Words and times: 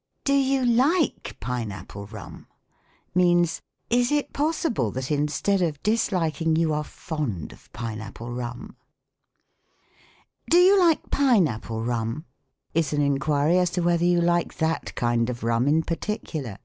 "Do 0.24 0.32
you 0.32 0.64
like 0.64 1.36
pine 1.40 1.72
apple 1.72 2.06
rum?" 2.06 2.46
means," 3.14 3.60
Is 3.90 4.10
it 4.10 4.32
pos 4.32 4.62
sible 4.64 4.90
that 4.94 5.10
instead 5.10 5.60
of 5.60 5.82
disliking, 5.82 6.56
you 6.56 6.72
are 6.72 6.82
fond 6.82 7.52
of 7.52 7.70
pine 7.74 8.00
apple 8.00 8.32
rum?" 8.32 8.76
PROSODY. 10.48 10.48
115" 10.48 10.50
Do 10.50 10.58
you 10.58 10.78
like 10.78 11.10
pine 11.10 11.48
apple 11.48 11.84
rum?" 11.84 12.24
is 12.74 12.94
an 12.94 13.02
enquiry 13.02 13.58
as 13.58 13.68
to 13.72 13.82
whether 13.82 14.06
you 14.06 14.22
like 14.22 14.56
that 14.56 14.94
kind 14.94 15.28
of 15.28 15.44
rum 15.44 15.68
in 15.68 15.82
particular. 15.82 16.56